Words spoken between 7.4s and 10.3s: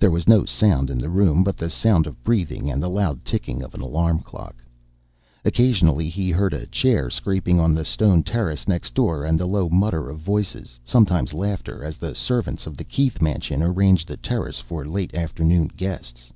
on the stone terrace next door, and the low mutter of